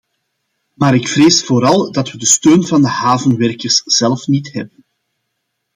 Maar 0.73 0.93
ik 0.95 1.07
vrees 1.07 1.43
vooral 1.43 1.91
dat 1.91 2.11
we 2.11 2.17
de 2.17 2.25
steun 2.25 2.63
van 2.63 2.81
de 2.81 2.87
havenwerkers 2.87 3.77
zelf 3.85 4.27
niet 4.27 4.51
hebben. 4.53 4.83